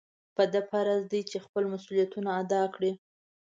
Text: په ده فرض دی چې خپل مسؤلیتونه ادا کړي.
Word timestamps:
په 0.35 0.43
ده 0.53 0.61
فرض 0.69 1.01
دی 1.11 1.21
چې 1.29 1.37
خپل 1.45 1.63
مسؤلیتونه 1.73 2.29
ادا 2.41 2.61
کړي. 2.75 2.91